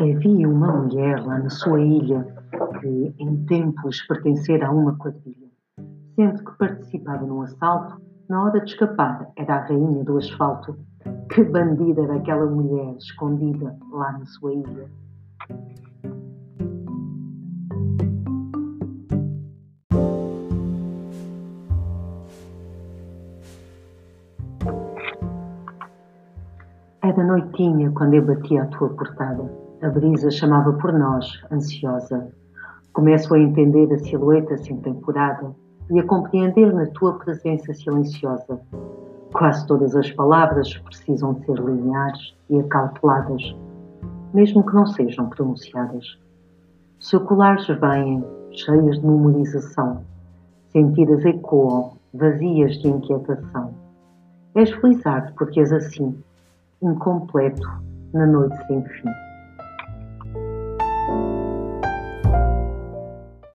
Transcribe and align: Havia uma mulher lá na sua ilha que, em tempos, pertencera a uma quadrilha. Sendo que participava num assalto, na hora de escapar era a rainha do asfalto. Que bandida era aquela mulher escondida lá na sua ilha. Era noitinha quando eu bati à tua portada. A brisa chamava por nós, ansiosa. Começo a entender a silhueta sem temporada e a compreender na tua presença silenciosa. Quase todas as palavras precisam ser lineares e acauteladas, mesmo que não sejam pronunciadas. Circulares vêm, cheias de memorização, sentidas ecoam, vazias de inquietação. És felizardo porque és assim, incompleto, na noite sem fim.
Havia 0.00 0.48
uma 0.48 0.72
mulher 0.72 1.22
lá 1.26 1.38
na 1.38 1.50
sua 1.50 1.78
ilha 1.78 2.26
que, 2.80 3.14
em 3.18 3.44
tempos, 3.44 4.00
pertencera 4.08 4.68
a 4.68 4.70
uma 4.70 4.96
quadrilha. 4.96 5.50
Sendo 6.14 6.42
que 6.42 6.56
participava 6.56 7.26
num 7.26 7.42
assalto, 7.42 8.00
na 8.26 8.42
hora 8.42 8.60
de 8.60 8.70
escapar 8.70 9.30
era 9.36 9.56
a 9.56 9.66
rainha 9.66 10.02
do 10.02 10.16
asfalto. 10.16 10.74
Que 11.30 11.44
bandida 11.44 12.00
era 12.00 12.14
aquela 12.14 12.46
mulher 12.46 12.96
escondida 12.96 13.76
lá 13.92 14.12
na 14.12 14.24
sua 14.24 14.54
ilha. 14.54 14.90
Era 27.02 27.22
noitinha 27.22 27.90
quando 27.90 28.14
eu 28.14 28.24
bati 28.24 28.56
à 28.56 28.64
tua 28.64 28.88
portada. 28.88 29.69
A 29.82 29.88
brisa 29.88 30.30
chamava 30.30 30.74
por 30.74 30.92
nós, 30.92 31.26
ansiosa. 31.50 32.28
Começo 32.92 33.32
a 33.32 33.38
entender 33.38 33.90
a 33.94 33.98
silhueta 33.98 34.58
sem 34.58 34.76
temporada 34.76 35.56
e 35.90 35.98
a 35.98 36.06
compreender 36.06 36.70
na 36.74 36.84
tua 36.88 37.14
presença 37.14 37.72
silenciosa. 37.72 38.60
Quase 39.32 39.66
todas 39.66 39.96
as 39.96 40.10
palavras 40.10 40.76
precisam 40.76 41.34
ser 41.46 41.54
lineares 41.54 42.36
e 42.50 42.60
acauteladas, 42.60 43.56
mesmo 44.34 44.66
que 44.66 44.74
não 44.74 44.86
sejam 44.86 45.30
pronunciadas. 45.30 46.18
Circulares 46.98 47.66
vêm, 47.66 48.22
cheias 48.50 49.00
de 49.00 49.06
memorização, 49.06 50.04
sentidas 50.68 51.24
ecoam, 51.24 51.92
vazias 52.12 52.76
de 52.82 52.88
inquietação. 52.88 53.72
És 54.54 54.70
felizardo 54.72 55.32
porque 55.38 55.60
és 55.60 55.72
assim, 55.72 56.22
incompleto, 56.82 57.66
na 58.12 58.26
noite 58.26 58.58
sem 58.66 58.84
fim. 58.84 59.29